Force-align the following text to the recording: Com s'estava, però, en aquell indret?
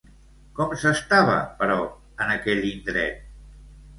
Com 0.59 0.71
s'estava, 0.83 1.35
però, 1.59 1.77
en 2.25 2.33
aquell 2.37 2.65
indret? 2.73 3.31